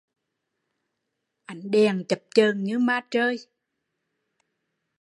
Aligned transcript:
Ánh 1.45 1.65
đèn 1.71 2.05
chập 2.09 2.19
chờn 2.35 2.63
như 2.63 2.79
ma 2.79 3.01
trơi 3.11 3.37